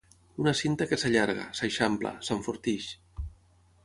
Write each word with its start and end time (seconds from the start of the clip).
Una 0.43 0.51
cinta 0.59 0.87
que 0.93 0.97
s'allarga, 1.01 1.43
s'eixampla, 1.59 2.13
s'enforteix. 2.29 2.89